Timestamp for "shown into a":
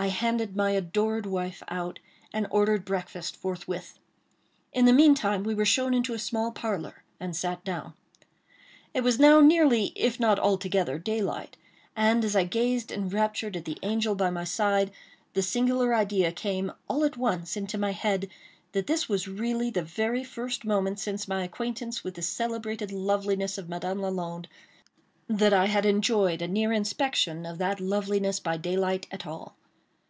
5.64-6.20